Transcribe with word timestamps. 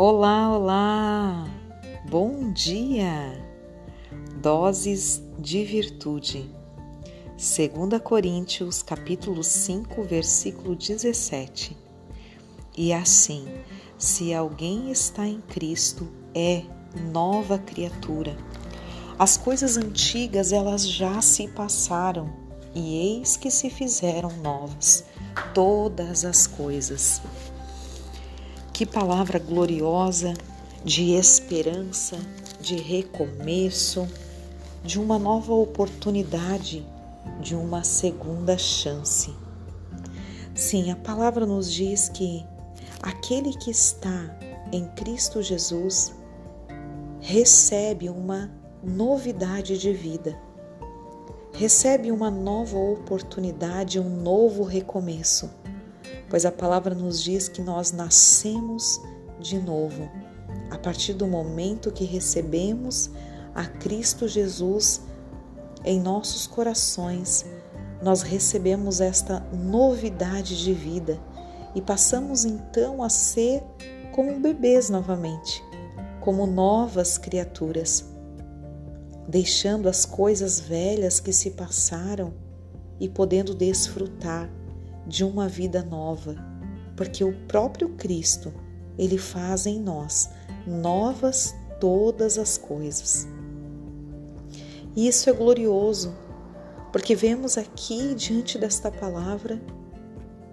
Olá, 0.00 0.56
olá! 0.56 1.44
Bom 2.08 2.52
dia! 2.52 3.44
Doses 4.40 5.20
de 5.36 5.64
virtude. 5.64 6.48
2 7.30 8.00
Coríntios, 8.00 8.80
capítulo 8.80 9.42
5, 9.42 10.00
versículo 10.04 10.76
17. 10.76 11.76
E 12.76 12.92
assim, 12.92 13.48
se 13.98 14.32
alguém 14.32 14.92
está 14.92 15.26
em 15.26 15.40
Cristo, 15.40 16.06
é 16.32 16.62
nova 17.12 17.58
criatura. 17.58 18.36
As 19.18 19.36
coisas 19.36 19.76
antigas, 19.76 20.52
elas 20.52 20.88
já 20.88 21.20
se 21.20 21.48
passaram, 21.48 22.32
e 22.72 23.16
eis 23.16 23.36
que 23.36 23.50
se 23.50 23.68
fizeram 23.68 24.30
novas 24.36 25.04
todas 25.52 26.24
as 26.24 26.46
coisas. 26.46 27.20
Que 28.78 28.86
palavra 28.86 29.40
gloriosa 29.40 30.34
de 30.84 31.14
esperança, 31.14 32.16
de 32.60 32.76
recomeço, 32.76 34.06
de 34.84 35.00
uma 35.00 35.18
nova 35.18 35.52
oportunidade, 35.52 36.86
de 37.40 37.56
uma 37.56 37.82
segunda 37.82 38.56
chance. 38.56 39.34
Sim, 40.54 40.92
a 40.92 40.94
palavra 40.94 41.44
nos 41.44 41.72
diz 41.72 42.08
que 42.08 42.46
aquele 43.02 43.52
que 43.54 43.72
está 43.72 44.38
em 44.70 44.86
Cristo 44.90 45.42
Jesus 45.42 46.14
recebe 47.18 48.08
uma 48.08 48.48
novidade 48.80 49.76
de 49.76 49.92
vida, 49.92 50.40
recebe 51.52 52.12
uma 52.12 52.30
nova 52.30 52.78
oportunidade, 52.78 53.98
um 53.98 54.22
novo 54.22 54.62
recomeço 54.62 55.50
pois 56.28 56.44
a 56.44 56.52
palavra 56.52 56.94
nos 56.94 57.22
diz 57.22 57.48
que 57.48 57.62
nós 57.62 57.92
nascemos 57.92 59.00
de 59.40 59.58
novo 59.58 60.08
a 60.70 60.78
partir 60.78 61.14
do 61.14 61.26
momento 61.26 61.92
que 61.92 62.04
recebemos 62.04 63.10
a 63.54 63.64
Cristo 63.64 64.28
Jesus 64.28 65.00
em 65.84 66.00
nossos 66.00 66.46
corações. 66.46 67.44
Nós 68.02 68.22
recebemos 68.22 69.00
esta 69.00 69.40
novidade 69.52 70.62
de 70.62 70.72
vida 70.72 71.18
e 71.74 71.80
passamos 71.80 72.44
então 72.44 73.02
a 73.02 73.08
ser 73.08 73.62
como 74.12 74.38
bebês 74.40 74.90
novamente, 74.90 75.62
como 76.20 76.46
novas 76.46 77.18
criaturas, 77.18 78.04
deixando 79.28 79.88
as 79.88 80.04
coisas 80.04 80.60
velhas 80.60 81.20
que 81.20 81.32
se 81.32 81.52
passaram 81.52 82.34
e 83.00 83.08
podendo 83.08 83.54
desfrutar 83.54 84.50
de 85.08 85.24
uma 85.24 85.48
vida 85.48 85.82
nova, 85.82 86.36
porque 86.94 87.24
o 87.24 87.32
próprio 87.46 87.88
Cristo, 87.90 88.52
ele 88.98 89.16
faz 89.16 89.66
em 89.66 89.80
nós 89.80 90.28
novas 90.66 91.54
todas 91.80 92.38
as 92.38 92.58
coisas. 92.58 93.26
E 94.94 95.08
isso 95.08 95.30
é 95.30 95.32
glorioso, 95.32 96.14
porque 96.92 97.14
vemos 97.14 97.56
aqui 97.56 98.14
diante 98.14 98.58
desta 98.58 98.90
palavra 98.90 99.60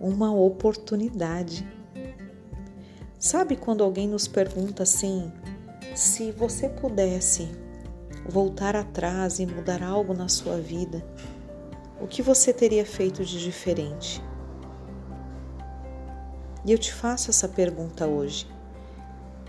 uma 0.00 0.32
oportunidade. 0.32 1.66
Sabe 3.18 3.56
quando 3.56 3.82
alguém 3.82 4.06
nos 4.06 4.28
pergunta 4.28 4.82
assim: 4.82 5.32
se 5.94 6.30
você 6.30 6.68
pudesse 6.68 7.48
voltar 8.28 8.76
atrás 8.76 9.38
e 9.38 9.46
mudar 9.46 9.82
algo 9.82 10.14
na 10.14 10.28
sua 10.28 10.58
vida, 10.58 11.04
o 12.00 12.06
que 12.06 12.20
você 12.20 12.52
teria 12.52 12.84
feito 12.84 13.24
de 13.24 13.42
diferente? 13.42 14.22
E 16.64 16.72
eu 16.72 16.78
te 16.78 16.92
faço 16.92 17.30
essa 17.30 17.46
pergunta 17.46 18.06
hoje. 18.06 18.46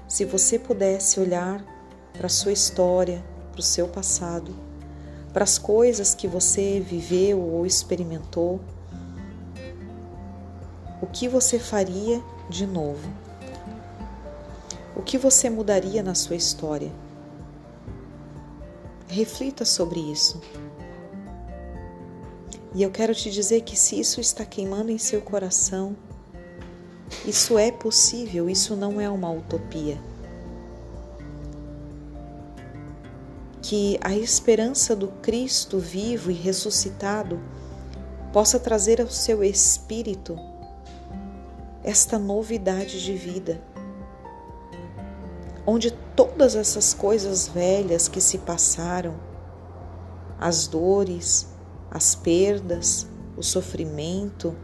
Se 0.07 0.25
você 0.25 0.59
pudesse 0.59 1.19
olhar 1.19 1.63
para 2.13 2.27
a 2.27 2.29
sua 2.29 2.51
história, 2.51 3.23
para 3.51 3.61
o 3.61 3.63
seu 3.63 3.87
passado, 3.87 4.53
para 5.31 5.43
as 5.43 5.57
coisas 5.57 6.13
que 6.13 6.27
você 6.27 6.79
viveu 6.79 7.41
ou 7.41 7.65
experimentou, 7.65 8.59
o 11.01 11.07
que 11.07 11.27
você 11.27 11.57
faria 11.57 12.21
de 12.49 12.67
novo? 12.67 13.07
O 14.95 15.01
que 15.01 15.17
você 15.17 15.49
mudaria 15.49 16.01
na 16.01 16.15
sua 16.15 16.35
história? 16.35 16.91
Reflita 19.07 19.63
sobre 19.65 19.99
isso. 19.99 20.41
E 22.73 22.83
eu 22.83 22.91
quero 22.91 23.15
te 23.15 23.29
dizer 23.29 23.61
que 23.61 23.77
se 23.77 23.99
isso 23.99 24.19
está 24.19 24.45
queimando 24.45 24.91
em 24.91 24.97
seu 24.97 25.21
coração, 25.21 25.95
isso 27.25 27.57
é 27.57 27.71
possível, 27.71 28.49
isso 28.49 28.75
não 28.75 28.99
é 28.99 29.09
uma 29.09 29.31
utopia. 29.31 29.97
Que 33.61 33.97
a 34.01 34.15
esperança 34.15 34.95
do 34.95 35.07
Cristo 35.07 35.79
vivo 35.79 36.29
e 36.29 36.33
ressuscitado 36.33 37.39
possa 38.31 38.59
trazer 38.59 39.01
ao 39.01 39.09
seu 39.09 39.43
espírito 39.43 40.37
esta 41.83 42.17
novidade 42.17 43.03
de 43.03 43.13
vida, 43.15 43.61
onde 45.65 45.91
todas 46.15 46.55
essas 46.55 46.93
coisas 46.93 47.47
velhas 47.47 48.07
que 48.07 48.19
se 48.19 48.39
passaram, 48.39 49.15
as 50.39 50.67
dores, 50.67 51.47
as 51.89 52.13
perdas, 52.13 53.07
o 53.37 53.43
sofrimento, 53.43 54.55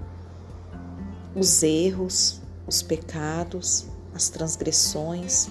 os 1.36 1.64
erros, 1.64 2.42
os 2.68 2.81
pecados, 2.81 3.86
as 4.14 4.30
transgressões. 4.30 5.50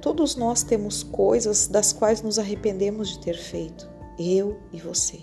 Todos 0.00 0.36
nós 0.36 0.62
temos 0.62 1.02
coisas 1.02 1.66
das 1.66 1.92
quais 1.92 2.22
nos 2.22 2.38
arrependemos 2.38 3.10
de 3.10 3.20
ter 3.20 3.36
feito, 3.36 3.88
eu 4.18 4.58
e 4.72 4.80
você. 4.80 5.20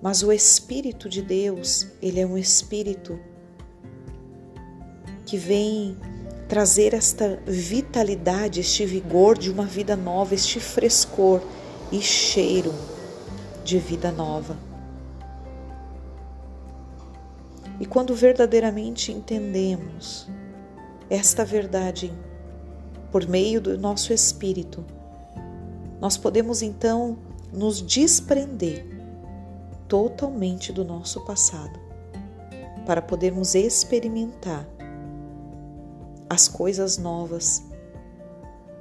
Mas 0.00 0.22
o 0.22 0.32
Espírito 0.32 1.08
de 1.08 1.22
Deus, 1.22 1.86
ele 2.00 2.18
é 2.18 2.26
um 2.26 2.36
Espírito 2.36 3.18
que 5.24 5.36
vem 5.36 5.96
trazer 6.48 6.92
esta 6.92 7.40
vitalidade, 7.46 8.60
este 8.60 8.84
vigor 8.84 9.38
de 9.38 9.50
uma 9.50 9.64
vida 9.64 9.96
nova, 9.96 10.34
este 10.34 10.60
frescor 10.60 11.40
e 11.90 12.00
cheiro 12.00 12.74
de 13.64 13.78
vida 13.78 14.10
nova. 14.10 14.71
E 17.82 17.84
quando 17.84 18.14
verdadeiramente 18.14 19.10
entendemos 19.10 20.28
esta 21.10 21.44
verdade 21.44 22.12
por 23.10 23.26
meio 23.26 23.60
do 23.60 23.76
nosso 23.76 24.12
espírito, 24.12 24.84
nós 26.00 26.16
podemos 26.16 26.62
então 26.62 27.18
nos 27.52 27.82
desprender 27.82 28.86
totalmente 29.88 30.72
do 30.72 30.84
nosso 30.84 31.24
passado 31.24 31.76
para 32.86 33.02
podermos 33.02 33.56
experimentar 33.56 34.64
as 36.30 36.46
coisas 36.46 36.98
novas 36.98 37.64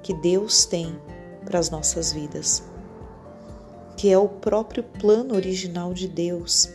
que 0.03 0.13
Deus 0.13 0.63
tem 0.63 0.95
para 1.44 1.57
as 1.57 1.72
nossas 1.72 2.13
vidas, 2.13 2.61
que 3.97 4.11
é 4.11 4.17
o 4.19 4.29
próprio 4.29 4.84
plano 4.84 5.34
original 5.34 5.91
de 5.91 6.07
Deus 6.07 6.69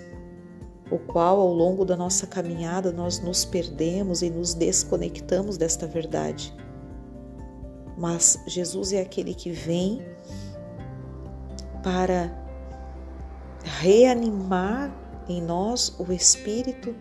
o 0.90 0.98
qual 0.98 1.40
ao 1.40 1.52
longo 1.52 1.84
da 1.84 1.96
nossa 1.96 2.26
caminhada 2.26 2.92
nós 2.92 3.20
nos 3.20 3.44
perdemos 3.44 4.22
e 4.22 4.30
nos 4.30 4.54
desconectamos 4.54 5.56
desta 5.56 5.86
verdade. 5.86 6.54
Mas 7.98 8.38
Jesus 8.46 8.92
é 8.92 9.00
aquele 9.00 9.34
que 9.34 9.50
vem 9.50 10.00
para 11.82 12.30
reanimar 13.62 14.94
em 15.28 15.42
nós 15.42 15.94
o 15.98 16.12
espírito 16.12 16.94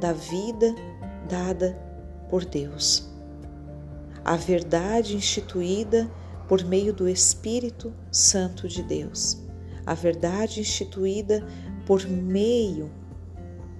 da 0.00 0.12
vida 0.12 0.74
dada 1.28 1.78
por 2.30 2.44
Deus. 2.44 3.08
A 4.24 4.36
verdade 4.36 5.16
instituída 5.16 6.10
por 6.48 6.64
meio 6.64 6.92
do 6.92 7.08
Espírito 7.08 7.92
Santo 8.10 8.68
de 8.68 8.82
Deus. 8.82 9.38
A 9.84 9.94
verdade 9.94 10.60
instituída 10.60 11.46
por 11.86 12.06
meio 12.06 12.90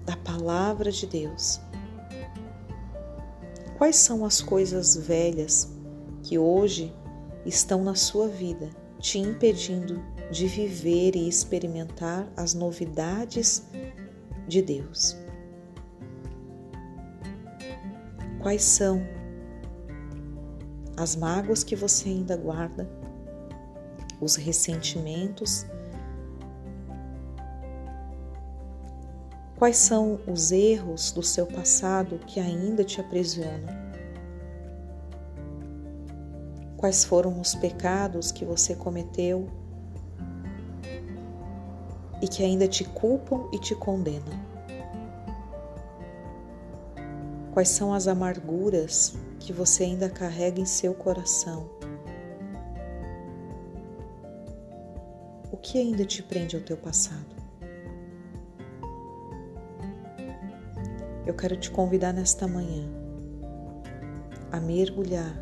da 0.07 0.17
palavra 0.17 0.91
de 0.93 1.07
Deus. 1.07 1.61
Quais 3.77 3.97
são 3.97 4.25
as 4.25 4.41
coisas 4.41 4.97
velhas 4.97 5.69
que 6.23 6.39
hoje 6.39 6.95
estão 7.45 7.85
na 7.85 7.95
sua 7.95 8.29
vida, 8.29 8.71
te 8.99 9.19
impedindo 9.19 10.03
de 10.31 10.47
viver 10.47 11.15
e 11.15 11.29
experimentar 11.29 12.27
as 12.37 12.55
novidades 12.55 13.67
de 14.47 14.63
Deus? 14.63 15.17
Quais 18.41 18.63
são 18.63 19.03
as 20.97 21.15
mágoas 21.17 21.63
que 21.63 21.77
você 21.77 22.09
ainda 22.09 22.37
guarda, 22.37 22.89
os 24.21 24.37
ressentimentos 24.37 25.67
Quais 29.57 29.79
são 29.79 30.21
os 30.27 30.53
erros 30.53 31.11
do 31.11 31.23
seu 31.23 31.47
passado 31.47 32.19
que 32.27 32.39
ainda 32.39 32.85
te 32.85 33.01
aprisionam? 33.01 33.75
Quais 36.77 37.05
foram 37.05 37.41
os 37.41 37.55
pecados 37.55 38.31
que 38.31 38.45
você 38.45 38.77
cometeu 38.77 39.49
e 42.21 42.29
que 42.29 42.45
ainda 42.45 42.69
te 42.69 42.85
culpam 42.85 43.49
e 43.51 43.59
te 43.59 43.75
condenam? 43.75 44.39
Quais 47.55 47.71
são 47.71 47.95
as 47.95 48.07
amarguras 48.07 49.15
que 49.41 49.55
você 49.55 49.85
ainda 49.85 50.11
carrega 50.11 50.61
em 50.61 50.67
seu 50.67 50.93
coração? 50.93 51.67
O 55.51 55.57
que 55.57 55.79
ainda 55.79 56.05
te 56.05 56.23
prende 56.23 56.57
ao 56.57 56.63
teu 56.63 56.77
passado? 56.77 57.46
Eu 61.27 61.35
quero 61.35 61.57
te 61.57 61.73
convidar 61.73 62.13
nesta 62.13 62.47
manhã 62.47 62.89
a 64.53 64.61
mergulhar 64.61 65.35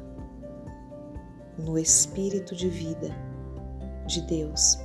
no 1.59 1.79
Espírito 1.79 2.57
de 2.57 2.71
vida 2.71 3.11
de 4.07 4.23
Deus 4.23 4.79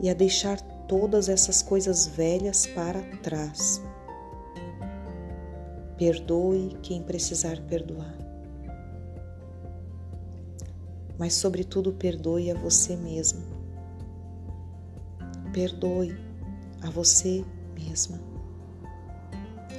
e 0.00 0.08
a 0.08 0.14
deixar 0.14 0.60
todas 0.86 1.28
essas 1.28 1.62
coisas 1.62 2.06
velhas 2.06 2.64
para 2.64 3.02
trás. 3.24 3.82
Perdoe 5.98 6.78
quem 6.80 7.02
precisar 7.02 7.60
perdoar. 7.62 8.16
Mas, 11.18 11.34
sobretudo, 11.34 11.92
perdoe 11.92 12.52
a 12.52 12.54
você 12.54 12.96
mesmo. 12.96 13.42
Perdoe 15.52 16.16
a 16.80 16.88
você 16.88 17.44
mesma 17.74 18.31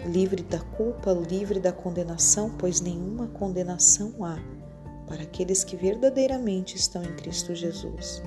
livre 0.05 0.43
da 0.43 0.59
culpa, 0.59 1.11
livre 1.11 1.59
da 1.59 1.71
condenação, 1.71 2.49
pois 2.57 2.81
nenhuma 2.81 3.27
condenação 3.27 4.13
há 4.23 4.37
para 5.07 5.23
aqueles 5.23 5.63
que 5.63 5.75
verdadeiramente 5.75 6.75
estão 6.75 7.03
em 7.03 7.15
Cristo 7.15 7.53
Jesus. 7.55 8.21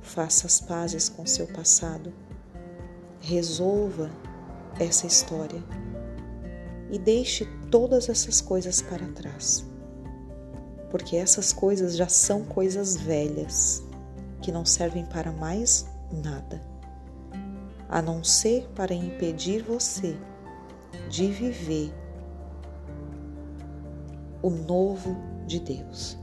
Faça 0.00 0.46
as 0.46 0.60
pazes 0.60 1.08
com 1.08 1.26
seu 1.26 1.46
passado, 1.46 2.12
resolva 3.20 4.10
essa 4.78 5.06
história. 5.06 5.62
E 6.90 6.98
deixe 6.98 7.46
todas 7.70 8.08
essas 8.08 8.40
coisas 8.40 8.82
para 8.82 9.08
trás, 9.08 9.64
porque 10.90 11.16
essas 11.16 11.52
coisas 11.52 11.96
já 11.96 12.08
são 12.08 12.44
coisas 12.44 12.96
velhas 12.96 13.82
que 14.40 14.52
não 14.52 14.64
servem 14.64 15.04
para 15.06 15.32
mais 15.32 15.86
nada 16.12 16.73
a 17.94 18.02
não 18.02 18.24
ser 18.24 18.66
para 18.74 18.92
impedir 18.92 19.62
você 19.62 20.16
de 21.08 21.28
viver 21.28 21.94
o 24.42 24.50
novo 24.50 25.16
de 25.46 25.60
Deus. 25.60 26.18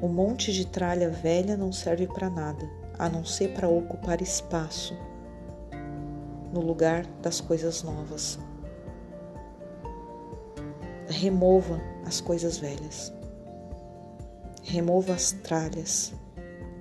O 0.00 0.06
monte 0.06 0.52
de 0.52 0.64
tralha 0.64 1.10
velha 1.10 1.56
não 1.56 1.72
serve 1.72 2.06
para 2.06 2.30
nada, 2.30 2.70
a 2.96 3.08
não 3.08 3.24
ser 3.24 3.54
para 3.54 3.68
ocupar 3.68 4.22
espaço 4.22 4.96
no 6.52 6.60
lugar 6.60 7.04
das 7.20 7.40
coisas 7.40 7.82
novas. 7.82 8.38
Remova 11.08 11.80
as 12.06 12.20
coisas 12.20 12.56
velhas. 12.56 13.12
Remova 14.62 15.14
as 15.14 15.32
tralhas 15.32 16.14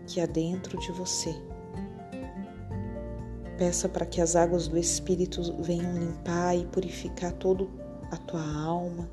que 0.05 0.21
há 0.21 0.27
dentro 0.27 0.77
de 0.77 0.91
você 0.91 1.46
Peça 3.57 3.89
para 3.89 4.05
que 4.05 4.21
as 4.21 4.35
águas 4.35 4.67
do 4.67 4.77
Espírito 4.77 5.41
venham 5.63 5.97
limpar 5.97 6.55
e 6.55 6.65
purificar 6.67 7.31
todo 7.33 7.71
a 8.11 8.15
tua 8.15 8.43
alma, 8.63 9.09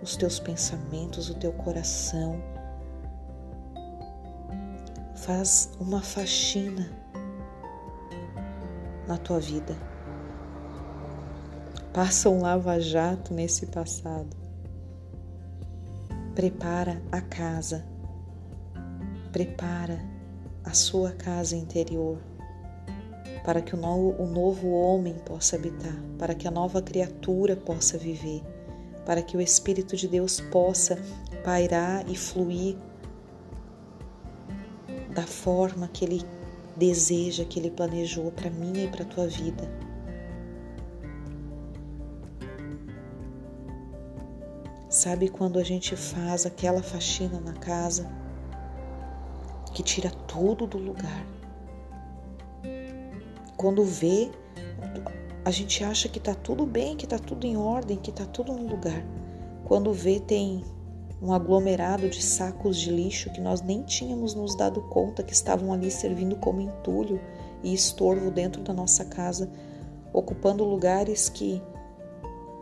os 0.00 0.16
teus 0.16 0.38
pensamentos, 0.38 1.28
o 1.28 1.34
teu 1.34 1.52
coração. 1.52 2.40
Faz 5.16 5.72
uma 5.80 6.00
faxina 6.00 6.88
na 9.08 9.16
tua 9.18 9.40
vida. 9.40 9.76
Passa 11.92 12.30
um 12.30 12.42
lava-jato 12.42 13.34
nesse 13.34 13.66
passado. 13.66 14.36
Prepara 16.32 17.02
a 17.10 17.20
casa. 17.20 17.84
Prepara 19.32 19.98
a 20.64 20.72
sua 20.72 21.10
casa 21.10 21.56
interior 21.56 22.33
para 23.42 23.60
que 23.60 23.74
o 23.74 23.78
novo 23.78 24.70
homem 24.70 25.14
possa 25.24 25.56
habitar, 25.56 25.96
para 26.18 26.34
que 26.34 26.46
a 26.46 26.50
nova 26.50 26.80
criatura 26.80 27.56
possa 27.56 27.98
viver, 27.98 28.42
para 29.04 29.22
que 29.22 29.36
o 29.36 29.40
Espírito 29.40 29.96
de 29.96 30.08
Deus 30.08 30.40
possa 30.40 30.98
pairar 31.42 32.08
e 32.08 32.16
fluir 32.16 32.76
da 35.14 35.26
forma 35.26 35.88
que 35.88 36.04
Ele 36.04 36.22
deseja, 36.76 37.44
que 37.44 37.58
Ele 37.58 37.70
planejou 37.70 38.32
para 38.32 38.50
mim 38.50 38.84
e 38.84 38.88
para 38.88 39.02
a 39.02 39.06
tua 39.06 39.26
vida. 39.26 39.68
Sabe 44.88 45.28
quando 45.28 45.58
a 45.58 45.64
gente 45.64 45.96
faz 45.96 46.46
aquela 46.46 46.82
faxina 46.82 47.40
na 47.40 47.52
casa 47.52 48.08
que 49.74 49.82
tira 49.82 50.08
tudo 50.08 50.68
do 50.68 50.78
lugar? 50.78 51.33
Quando 53.64 53.82
vê, 53.82 54.30
a 55.42 55.50
gente 55.50 55.82
acha 55.82 56.06
que 56.06 56.18
está 56.18 56.34
tudo 56.34 56.66
bem, 56.66 56.98
que 56.98 57.06
está 57.06 57.18
tudo 57.18 57.46
em 57.46 57.56
ordem, 57.56 57.96
que 57.96 58.10
está 58.10 58.26
tudo 58.26 58.52
no 58.52 58.68
lugar. 58.68 59.02
Quando 59.64 59.90
vê, 59.90 60.20
tem 60.20 60.62
um 61.22 61.32
aglomerado 61.32 62.10
de 62.10 62.22
sacos 62.22 62.76
de 62.76 62.90
lixo 62.90 63.32
que 63.32 63.40
nós 63.40 63.62
nem 63.62 63.82
tínhamos 63.82 64.34
nos 64.34 64.54
dado 64.54 64.82
conta 64.82 65.22
que 65.22 65.32
estavam 65.32 65.72
ali 65.72 65.90
servindo 65.90 66.36
como 66.36 66.60
entulho 66.60 67.18
e 67.62 67.72
estorvo 67.72 68.30
dentro 68.30 68.60
da 68.60 68.74
nossa 68.74 69.06
casa, 69.06 69.50
ocupando 70.12 70.62
lugares 70.62 71.30
que 71.30 71.62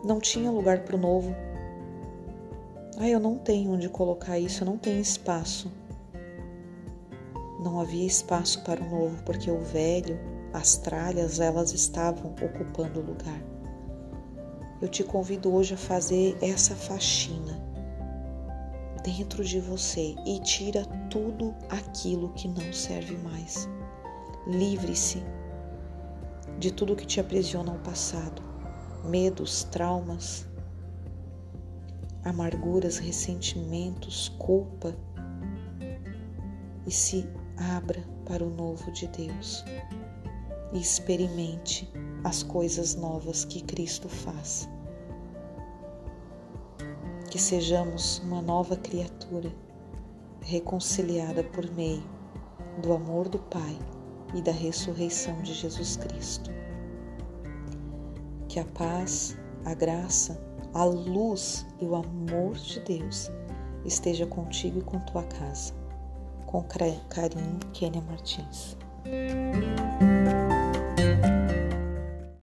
não 0.04 0.20
tinha 0.20 0.52
lugar 0.52 0.84
para 0.84 0.94
o 0.94 1.00
novo. 1.00 1.34
Ah, 2.96 3.08
eu 3.08 3.18
não 3.18 3.38
tenho 3.38 3.72
onde 3.72 3.88
colocar 3.88 4.38
isso, 4.38 4.62
eu 4.62 4.66
não 4.66 4.78
tenho 4.78 5.00
espaço. 5.00 5.68
Não 7.58 7.80
havia 7.80 8.06
espaço 8.06 8.62
para 8.62 8.80
o 8.80 8.88
novo, 8.88 9.20
porque 9.24 9.50
o 9.50 9.58
velho 9.58 10.30
as 10.52 10.76
tralhas 10.76 11.40
elas 11.40 11.72
estavam 11.72 12.34
ocupando 12.42 13.00
o 13.00 13.04
lugar. 13.04 13.42
Eu 14.80 14.88
te 14.88 15.02
convido 15.02 15.52
hoje 15.52 15.74
a 15.74 15.78
fazer 15.78 16.36
essa 16.42 16.74
faxina 16.74 17.60
dentro 19.02 19.44
de 19.44 19.60
você 19.60 20.14
e 20.26 20.40
tira 20.40 20.84
tudo 21.08 21.54
aquilo 21.68 22.32
que 22.34 22.48
não 22.48 22.72
serve 22.72 23.16
mais. 23.18 23.68
Livre-se 24.46 25.22
de 26.58 26.72
tudo 26.72 26.96
que 26.96 27.06
te 27.06 27.20
aprisiona 27.20 27.72
ao 27.72 27.78
passado, 27.78 28.42
medos, 29.04 29.64
traumas, 29.64 30.46
amarguras, 32.24 32.98
ressentimentos, 32.98 34.28
culpa 34.38 34.94
e 36.86 36.90
se 36.90 37.28
abra 37.56 38.04
para 38.24 38.44
o 38.44 38.50
novo 38.50 38.90
de 38.92 39.06
Deus 39.08 39.64
e 40.72 40.80
experimente 40.80 41.90
as 42.24 42.42
coisas 42.42 42.94
novas 42.94 43.44
que 43.44 43.62
Cristo 43.62 44.08
faz. 44.08 44.68
Que 47.30 47.38
sejamos 47.38 48.18
uma 48.20 48.42
nova 48.42 48.76
criatura, 48.76 49.50
reconciliada 50.40 51.42
por 51.44 51.70
meio 51.72 52.02
do 52.80 52.92
amor 52.92 53.28
do 53.28 53.38
Pai 53.38 53.78
e 54.34 54.40
da 54.40 54.52
ressurreição 54.52 55.40
de 55.42 55.54
Jesus 55.54 55.96
Cristo. 55.96 56.50
Que 58.48 58.60
a 58.60 58.64
paz, 58.64 59.36
a 59.64 59.74
graça, 59.74 60.40
a 60.74 60.84
luz 60.84 61.66
e 61.80 61.84
o 61.84 61.94
amor 61.94 62.54
de 62.54 62.80
Deus 62.80 63.30
esteja 63.84 64.26
contigo 64.26 64.78
e 64.78 64.82
com 64.82 64.98
tua 65.00 65.22
casa. 65.24 65.74
Com 66.46 66.62
carinho, 66.62 67.58
Kênia 67.72 68.02
Martins. 68.02 68.76